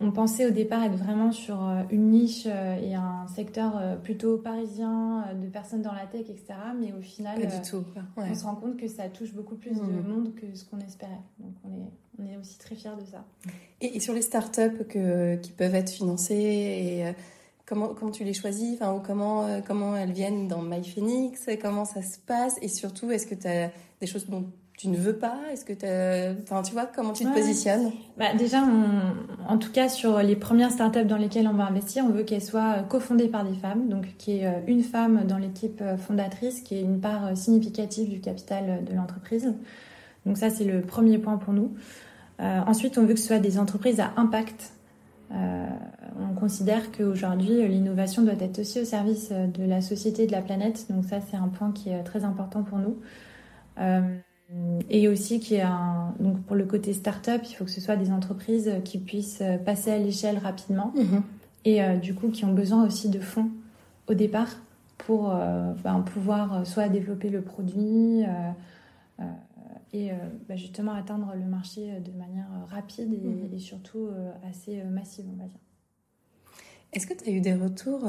[0.00, 3.96] on pensait au départ être vraiment sur euh, une niche euh, et un secteur euh,
[3.96, 6.54] plutôt parisien de personnes dans la tech, etc.
[6.78, 7.38] Mais au final,
[8.16, 10.08] on se rend compte que ça touche beaucoup plus de mmh.
[10.08, 11.20] monde que ce qu'on espérait.
[11.38, 13.24] Donc on est, on est aussi très fiers de ça.
[13.80, 17.14] Et, sur les startups que, qui peuvent être financées, et,
[17.64, 18.74] comment, comment tu les choisis?
[18.74, 21.48] Enfin, ou comment, comment elles viennent dans MyPhoenix?
[21.62, 22.56] Comment ça se passe?
[22.62, 25.36] Et surtout, est-ce que tu as des choses dont tu ne veux pas?
[25.52, 27.92] Est-ce que tu Enfin, tu vois, comment tu te positionnes?
[28.18, 28.62] Bah, Déjà,
[29.48, 32.42] en tout cas, sur les premières startups dans lesquelles on va investir, on veut qu'elles
[32.42, 35.96] soient cofondées par des femmes, donc qu'il y ait euh, une femme dans l'équipe euh,
[35.96, 39.54] fondatrice, qui ait une part euh, significative du capital de l'entreprise.
[40.26, 41.74] Donc ça, c'est le premier point pour nous.
[42.40, 44.72] ensuite, on veut que ce soit des entreprises à impact.
[45.30, 50.40] on considère qu'aujourd'hui, l'innovation doit être aussi au service de la société et de la
[50.40, 50.86] planète.
[50.88, 52.96] Donc ça, c'est un point qui est très important pour nous.
[54.90, 58.10] Et aussi qui un donc pour le côté start-up, il faut que ce soit des
[58.10, 61.22] entreprises qui puissent passer à l'échelle rapidement mhm.
[61.64, 63.50] et euh, du coup qui ont besoin aussi de fonds
[64.06, 64.48] au départ
[64.98, 69.24] pour euh, ben, pouvoir soit développer le produit euh,
[69.92, 70.10] et
[70.48, 73.54] ben, justement atteindre le marché de manière rapide et, mhm.
[73.54, 74.08] et surtout
[74.48, 75.60] assez massive, on va dire.
[76.92, 78.08] Est-ce que tu as eu des retours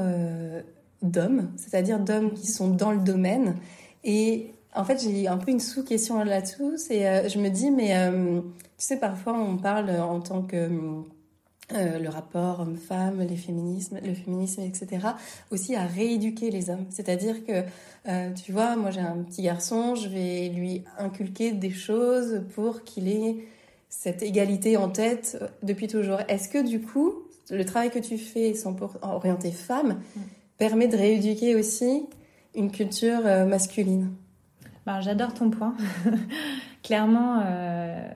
[1.01, 3.55] d'hommes, c'est-à-dire d'hommes qui sont dans le domaine
[4.03, 6.77] et en fait, j'ai un peu une sous-question là-dessous.
[6.77, 8.41] C'est, euh, je me dis, mais euh,
[8.77, 10.69] tu sais, parfois on parle en tant que
[11.73, 15.07] euh, le rapport homme-femme, les féminismes, le féminisme, etc.
[15.51, 16.85] Aussi à rééduquer les hommes.
[16.89, 17.63] C'est-à-dire que,
[18.33, 23.07] tu vois, moi j'ai un petit garçon, je vais lui inculquer des choses pour qu'il
[23.07, 23.37] ait
[23.89, 26.19] cette égalité en tête depuis toujours.
[26.27, 27.15] Est-ce que du coup,
[27.49, 30.19] le travail que tu fais sans orienter femme mm.
[30.57, 32.05] permet de rééduquer aussi
[32.53, 34.11] une culture masculine?
[34.85, 35.75] Ben, J'adore ton point.
[36.83, 38.07] clairement, euh,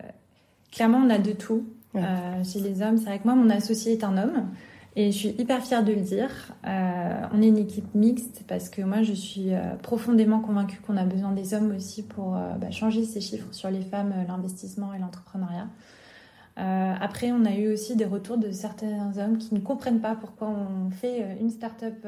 [0.71, 2.97] clairement, on a de tout euh, chez les hommes.
[2.97, 4.49] C'est vrai que moi, mon associé est un homme.
[4.95, 6.29] Et je suis hyper fière de le dire.
[6.67, 9.51] Euh, on est une équipe mixte parce que moi, je suis
[9.82, 13.82] profondément convaincue qu'on a besoin des hommes aussi pour bah, changer ces chiffres sur les
[13.82, 15.67] femmes, l'investissement et l'entrepreneuriat.
[16.58, 20.49] après, on a eu aussi des retours de certains hommes qui ne comprennent pas pourquoi
[20.49, 22.05] on fait une start-up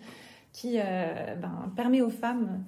[0.52, 2.64] qui ben, permet aux femmes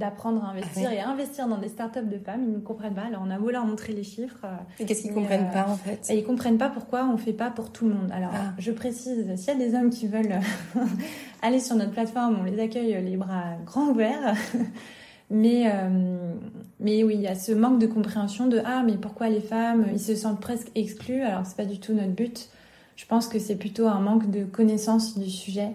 [0.00, 2.94] d'apprendre à investir ah et à investir dans des startups de femmes, ils ne comprennent
[2.94, 3.02] pas.
[3.02, 4.44] Alors on a beau leur montrer les chiffres.
[4.80, 7.32] Et qu'est-ce qu'ils comprennent euh, pas en fait et Ils comprennent pas pourquoi on fait
[7.32, 8.10] pas pour tout le monde.
[8.12, 8.52] Alors ah.
[8.58, 10.40] je précise, s'il y a des hommes qui veulent
[11.42, 14.34] aller sur notre plateforme, on les accueille les bras grands ouverts.
[15.30, 16.32] mais euh,
[16.80, 19.86] mais oui, il y a ce manque de compréhension de ah mais pourquoi les femmes
[19.92, 21.22] Ils se sentent presque exclus?
[21.22, 22.48] Alors c'est pas du tout notre but.
[22.96, 25.70] Je pense que c'est plutôt un manque de connaissance du sujet.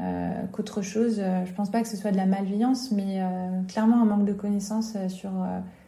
[0.00, 1.20] Euh, qu'autre chose.
[1.20, 4.24] Euh, je pense pas que ce soit de la malveillance, mais euh, clairement un manque
[4.24, 5.30] de connaissances sur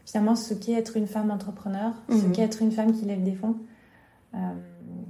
[0.04, 2.32] finalement ce qu'est être une femme entrepreneur, ce mhm.
[2.32, 3.56] qu'est être une femme qui lève des fonds.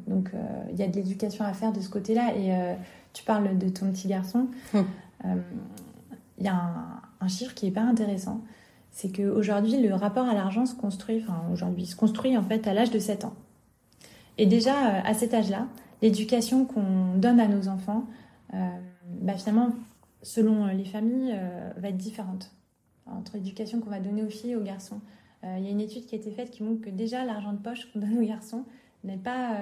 [0.06, 0.30] donc
[0.72, 2.35] il y a de l'éducation à faire de ce côté-là.
[2.37, 2.76] Et
[3.12, 4.48] tu parles de ton petit garçon.
[4.72, 5.42] Mhm.
[6.38, 6.54] Il y a
[7.20, 8.40] un, chiffre qui est pas intéressant.
[8.92, 12.72] c'est qu'aujourd'hui, le rapport à l'argent se construit, enfin aujourd'hui, se construit en fait à
[12.72, 13.35] l'âge de 7 ans.
[14.38, 15.66] Et déjà, à cet âge-là,
[16.00, 18.04] l'éducation qu'on donne à nos enfants,
[18.52, 19.70] bah, finalement,
[20.22, 22.52] selon les familles, euh, va être différente
[23.06, 25.00] entre l'éducation qu'on va donner aux filles et aux garçons.
[25.44, 27.59] Il y a une étude qui a été faite qui montre que déjà l'argent de
[27.59, 28.64] poche qu'on donne aux garçons
[29.04, 29.52] n'est pas,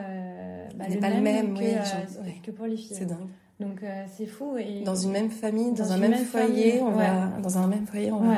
[0.75, 2.97] bah, le, pas même le, même que, que, pour les filles.
[2.97, 3.29] C'est dingue.
[3.61, 4.57] Donc c'est fou.
[4.57, 8.11] Et dans une même famille, dans, un même, foyer, on va dans un même foyer,
[8.12, 8.37] on va.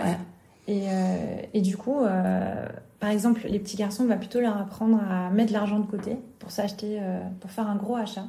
[0.69, 2.67] Et, euh, et du coup, euh,
[2.99, 6.17] par exemple, les petits garçons, on va plutôt leur apprendre à mettre l'argent de côté
[6.39, 8.25] pour s'acheter, euh, pour faire un gros achat.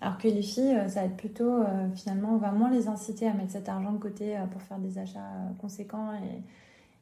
[0.00, 1.62] Alors que les filles, ça va être plutôt,
[1.94, 4.98] finalement, on va moins les inciter à mettre cet argent de côté pour faire des
[4.98, 5.20] achats
[5.58, 6.12] conséquents.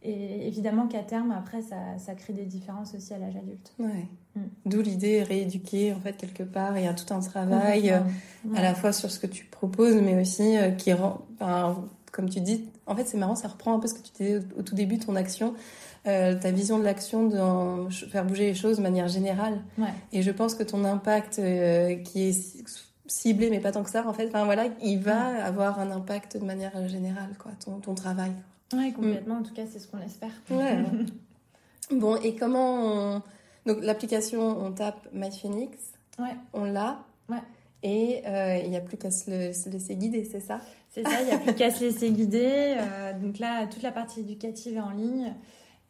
[0.02, 3.72] Et, et évidemment qu'à terme, après, ça, ça, crée des différences aussi à l'âge adulte.
[3.80, 4.06] Ouais.
[4.36, 4.40] Mm.
[4.66, 6.78] D'où l'idée rééduquer, en fait, quelque part.
[6.78, 10.20] Il y a tout un travail, à la fois sur ce que tu proposes, mais
[10.20, 11.22] aussi qui rend
[12.14, 14.40] comme tu dis, en fait, c'est marrant, ça reprend un peu ce que tu disais
[14.56, 15.54] au, tout début, ton action,
[16.06, 19.60] euh, ta vision de l'action, de faire bouger les choses de manière générale.
[20.12, 22.68] Et je pense que ton impact, euh, qui est
[23.06, 26.38] ciblé, mais pas tant que ça, en fait, enfin voilà, il va avoir un impact
[26.38, 28.32] de manière générale, quoi, ton, ton travail.
[28.72, 29.38] Oui, complètement.
[29.38, 30.30] En tout cas, c'est ce qu'on espère.
[30.50, 30.84] Ouais.
[31.90, 33.22] bon, et comment on...
[33.66, 35.76] Donc, l'application, on tape MyPhoenix.
[36.20, 36.36] Ouais.
[36.52, 37.00] On l'a.
[37.28, 37.42] Ouais.
[37.82, 40.60] Et euh, il n'y a plus qu'à se, laisser guider, c'est ça?
[40.94, 42.76] C'est ça, il n'y a plus qu'à se laisser guider.
[42.78, 45.32] Euh, donc là, toute la partie éducative est en ligne.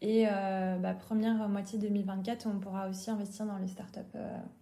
[0.01, 4.01] Et euh, bah, première moitié 2024, on pourra aussi investir dans les startups.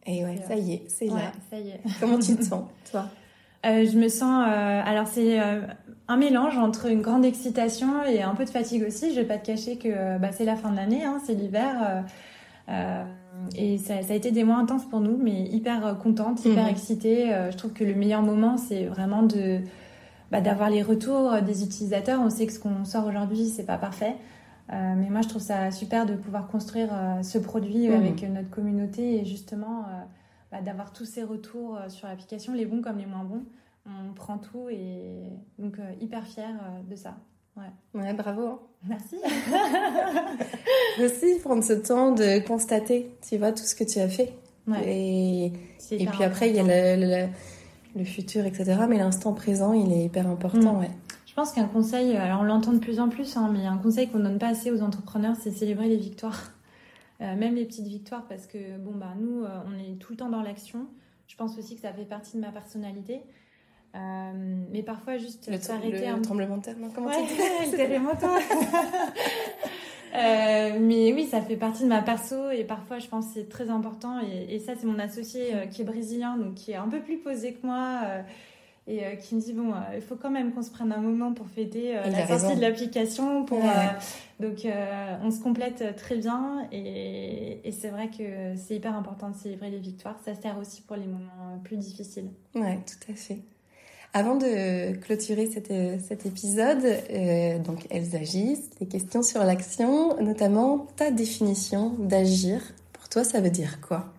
[0.07, 1.33] et ouais, ça y est, c'est là.
[1.51, 1.81] Ça y est.
[2.01, 3.07] Comment tu te sens, toi?
[3.65, 4.45] Je me sens.
[4.47, 5.39] alors, c'est
[6.09, 9.11] un mélange entre une grande excitation et un peu de fatigue aussi.
[9.11, 11.35] Je ne vais pas te cacher que bah, c'est la fin de l'année, hein, c'est
[11.35, 12.05] l'hiver.
[13.57, 16.71] Et ça, a été des mois intenses pour nous, mais hyper euh, contente, hyper mhm.
[16.71, 17.33] excitée.
[17.33, 19.61] Euh, je trouve que le meilleur moment, c'est vraiment de
[20.33, 22.21] bah, d'avoir les retours des utilisateurs.
[22.21, 24.17] On sait que ce qu'on sort aujourd'hui, c'est pas parfait.
[24.73, 26.91] Euh, mais moi, je trouve ça super de pouvoir construire
[27.23, 27.95] ce produit mhm.
[27.95, 29.85] avec notre communauté et justement
[30.51, 33.45] bah, d'avoir tous ces retours sur l'application, les bons comme les moins bons.
[33.87, 35.23] On prend tout et
[35.59, 36.57] donc hyper fière
[36.89, 37.15] de ça.
[37.57, 38.01] Ouais.
[38.01, 38.47] ouais, bravo.
[38.47, 38.59] Hein.
[38.89, 39.17] Merci.
[41.03, 44.33] Aussi prendre ce temps de constater, tu vois, tout ce que tu as fait.
[44.67, 44.83] Ouais.
[44.87, 45.53] Et,
[45.91, 46.63] et puis après, il y a
[46.97, 47.29] le, le,
[48.05, 48.81] futur, etc.
[48.89, 50.81] Mais l'instant présent, il est hyper important, mm.
[50.81, 50.91] ouais.
[51.27, 54.09] Je pense qu'un conseil, alors on l'entend de plus en plus, hein, mais un conseil
[54.09, 56.53] qu'on donne pas assez aux entrepreneurs, c'est célébrer les victoires.
[57.21, 60.17] Euh, même les petites victoires, parce que bon, bah, nous, euh, on est tout le
[60.17, 60.89] temps dans l'action.
[61.29, 63.23] Je pense aussi que ça fait partie de ma personnalité.
[63.95, 64.33] Euh,
[64.73, 67.77] mais parfois juste s'arrêter un tremblement de terre non comment ouais, tu dis
[70.15, 73.49] euh, mais oui ça fait partie de ma perso et parfois je pense que c'est
[73.49, 74.21] très important.
[74.21, 77.01] Et, et ça c'est mon associé euh, qui est brésilien donc qui est un peu
[77.01, 78.23] plus posé que moi euh,
[78.89, 81.47] et qui me dit bon il faut quand même qu'on se prenne un moment pour
[81.47, 83.61] fêter la sortie de l'application pour
[84.41, 84.67] donc
[85.23, 86.67] on se complète très bien.
[86.73, 90.19] Et, et c'est vrai que c'est hyper important de célébrer les victoires.
[90.25, 92.31] Ça sert aussi pour les moments plus difficiles.
[92.57, 93.39] Ouais tout à fait
[94.15, 100.21] avant de clôturer cet, euh, cet épisode, euh, donc elles agissent, des questions sur l'action,
[100.21, 102.61] notamment ta définition d'agir.
[102.93, 104.13] Pour toi, ça veut dire quoi?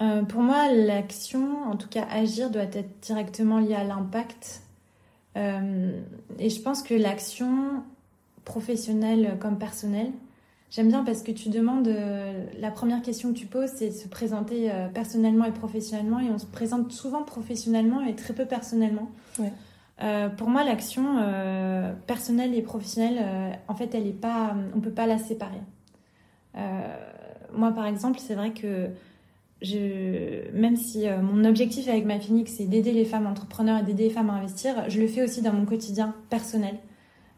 [0.00, 4.62] Euh, Pour moi, l'action, en tout cas agir, doit être directement liée à l'impact.
[5.36, 7.82] et je pense que l'action
[8.44, 10.10] professionnelle comme personnelle,
[10.72, 13.94] J'aime bien parce que tu demandes, euh, la première question que tu poses, c'est de
[13.94, 16.18] se présenter euh, personnellement et professionnellement.
[16.18, 19.10] Et on se présente souvent professionnellement et très peu personnellement.
[20.02, 21.04] Euh, pour moi, l'action
[22.06, 25.60] personnelle et professionnelle, en fait, elle est pas, on peut pas la séparer.
[27.54, 28.88] moi, par exemple, c'est vrai que
[29.60, 34.04] je, même si mon objectif avec ma Phoenix, c'est d'aider les femmes entrepreneurs et d'aider
[34.04, 36.78] les femmes à investir, je le fais aussi dans mon quotidien personnel.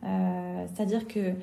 [0.03, 1.35] C'est-à-dire que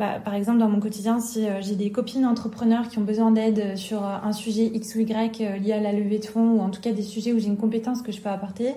[0.00, 3.30] bah, par exemple, dans mon quotidien, si euh, j'ai des copines entrepreneurs qui ont besoin
[3.32, 6.52] d'aide sur euh, un sujet X ou Y euh, lié à la levée de fonds,
[6.52, 8.72] ou en tout cas des sujets où j'ai une compétence que je peux apporter,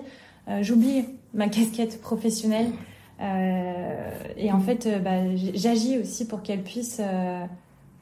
[0.60, 2.66] j'oublie ma casquette professionnelle.
[3.20, 7.00] et en fait, bah, j'agis aussi pour qu'elles puissent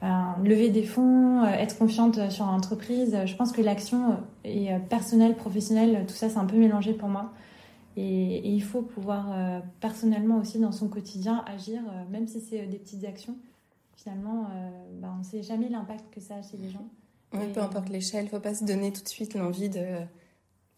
[0.01, 3.17] ben, lever des fonds, être confiante sur l'entreprise.
[3.25, 7.31] Je pense que l'action et personnelle, professionnelle, tout ça, c'est un peu mélangé pour moi.
[7.95, 12.61] Et, il faut pouvoir euh, personnellement aussi dans son quotidien agir, euh, même si c'est
[12.61, 13.35] euh, des petites actions.
[13.95, 14.49] Finalement,
[14.99, 16.85] bah, on ne sait jamais l'impact que ça a chez les gens.
[17.31, 19.79] Oui, peu importe l'échelle, il ne faut pas se donner tout de suite l'envie de...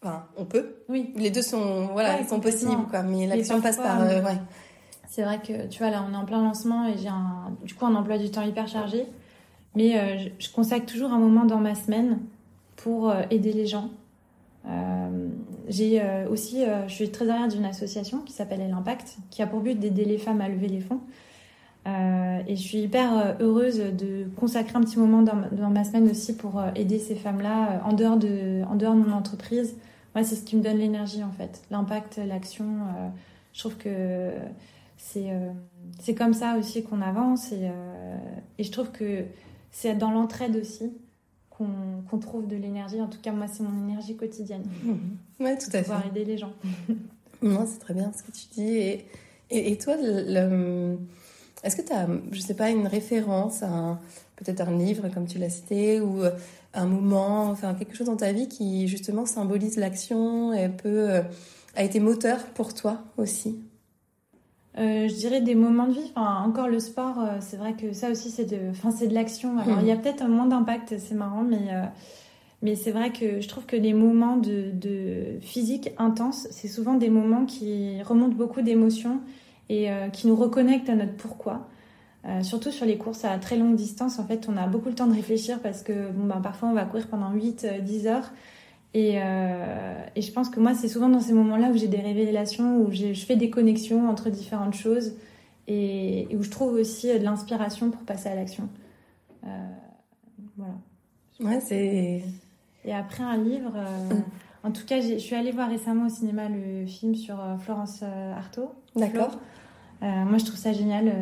[0.00, 0.76] Enfin, on peut.
[0.88, 1.12] Oui.
[1.16, 3.02] Les deux sont, voilà, sont possibles, quoi.
[3.02, 4.00] Mais l'action passe par...
[4.00, 4.22] ouais.
[5.08, 7.74] C'est vrai que, tu vois, là, on est en plein lancement et j'ai un, du
[7.74, 9.06] coup un emploi du temps hyper chargé.
[9.74, 12.20] Mais je, je, consacre toujours un moment dans ma semaine
[12.76, 13.90] pour aider les gens.
[14.68, 15.28] Euh,
[15.68, 19.60] j'ai euh, aussi, euh, je suis trésorière d'une association qui s'appelle L'Impact, qui a pour
[19.60, 21.00] but d'aider les femmes à lever les fonds.
[21.86, 26.62] et je suis hyper heureuse de consacrer un petit moment dans, ma semaine aussi pour
[26.74, 29.76] aider ces femmes-là en, dehors de, en dehors de mon entreprise.
[30.14, 32.66] Moi, c'est ce qui me donne l'énergie en fait, l'impact, l'action.
[33.52, 34.32] je trouve que
[34.96, 35.30] c'est
[36.00, 39.24] c'est comme ça aussi qu'on avance et je trouve que
[39.70, 40.90] c'est dans l'entraide aussi
[41.56, 43.00] qu'on trouve de l'énergie.
[43.00, 44.64] En tout cas, moi, c'est mon énergie quotidienne.
[44.84, 44.96] Oui,
[45.40, 45.82] Ouais, tout à fait.
[45.82, 46.52] Pouvoir aider les gens.
[47.42, 48.76] non, c'est très bien ce que tu dis.
[48.76, 49.06] Et,
[49.50, 49.96] et, toi,
[51.62, 53.98] est-ce que tu as, je sais pas, une référence à
[54.36, 56.22] peut-être un livre, comme tu l'as cité, ou
[56.76, 61.22] un moment, enfin quelque chose dans ta vie qui justement symbolise l'action et peut, euh,
[61.74, 63.58] a été moteur pour toi aussi?
[64.76, 66.12] Je dirais des moments de vie.
[66.14, 69.14] Enfin, encore le sport, euh, c'est vrai que ça aussi, c'est de, enfin, c'est de
[69.14, 69.58] l'action.
[69.58, 71.84] Alors, il y a peut-être moins d'impact, c'est marrant, mais, euh,
[72.62, 76.94] mais c'est vrai que je trouve que les moments de, de physique intense, c'est souvent
[76.94, 79.20] des moments qui remontent beaucoup d'émotions
[79.68, 81.66] et qui nous reconnectent à notre pourquoi.
[82.42, 85.08] surtout sur les courses à très longue distance, en fait, on a beaucoup le temps
[85.08, 88.30] de réfléchir parce que bon, ben, parfois on va courir pendant 8-10 heures
[88.96, 92.78] euh, et, je pense que moi, c'est souvent dans ces moments-là où j'ai des révélations,
[92.78, 95.14] où je fais des connexions entre différentes choses
[95.66, 98.68] et, où je trouve aussi de l'inspiration pour passer à l'action.
[99.44, 99.48] Euh,
[100.56, 100.74] voilà.
[101.40, 102.22] Ouais, c'est.
[102.84, 104.24] Et après un livre, euh, mm.
[104.64, 108.70] en tout cas, je suis allée voir récemment au cinéma le film sur Florence Artaud.
[108.94, 109.38] D'accord.
[110.00, 111.12] moi, je trouve ça génial.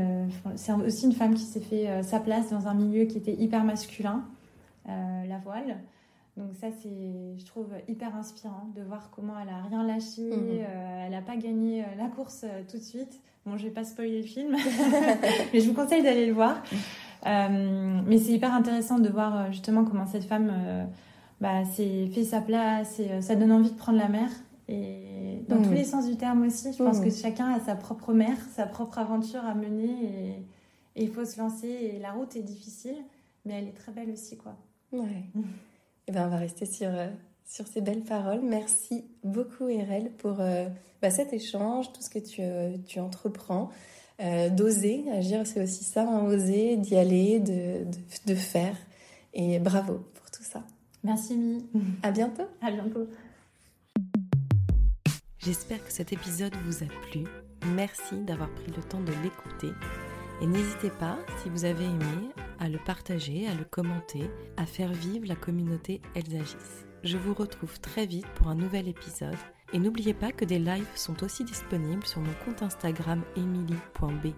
[0.57, 3.65] c'est aussi une femme qui s'est fait sa place dans un milieu qui était hyper
[3.65, 4.25] masculin,
[4.87, 5.79] la voile.
[6.37, 10.49] Donc ça, c'est, je trouve, hyper inspirant de voir comment elle a rien lâché, mhm.
[10.51, 13.21] euh, elle n'a pas gagné euh, la course euh, tout de suite.
[13.47, 14.57] Bon, je vais pas spoiler le film,
[15.53, 16.63] mais je vous conseille d'aller le voir.
[17.25, 20.51] mais c'est hyper intéressant de voir justement comment cette femme
[21.43, 24.31] bah, s'est fait sa place et ça donne envie de prendre la mer.
[24.67, 25.75] Et dans tous mhm.
[25.75, 27.05] les sens du terme aussi, je pense mhm.
[27.05, 30.47] que chacun a sa propre mer, sa propre aventure à mener
[30.97, 31.69] et il faut se lancer.
[31.69, 32.97] Et la route est difficile,
[33.45, 34.57] mais elle est très belle aussi, quoi.
[34.91, 35.25] Ouais.
[36.07, 37.09] Eh ben, on va rester sur, euh,
[37.47, 38.41] sur ces belles paroles.
[38.43, 40.67] Merci beaucoup, Erel, pour euh,
[41.01, 43.71] bah, cet échange, tout ce que tu, euh, tu entreprends.
[44.51, 48.77] d'oser, agir, c'est aussi ça, hein, oser, d'y aller, de, de, de, faire.
[49.33, 50.63] Et bravo pour tout ça.
[51.03, 51.65] Merci, Mi.
[52.03, 52.47] À bientôt.
[52.63, 53.09] À bientôt.
[55.39, 57.25] J'espère que cet épisode vous a plu.
[57.75, 59.73] Merci d'avoir pris le temps de l'écouter.
[60.41, 64.93] Et n'hésitez pas, si vous avez aimé, à le partager, à le commenter, à faire
[64.93, 66.87] vivre la communauté Elles agissent.
[67.03, 69.37] Je vous retrouve très vite pour un nouvel épisode.
[69.73, 74.35] Et n'oubliez pas que des lives sont aussi disponibles sur mon compte Instagram emily.b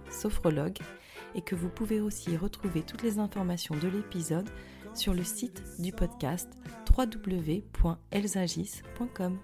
[1.34, 4.48] et que vous pouvez aussi retrouver toutes les informations de l'épisode
[4.94, 6.48] sur le site du podcast
[6.96, 9.38] www.elsagis.com.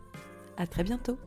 [0.56, 1.18] À très bientôt!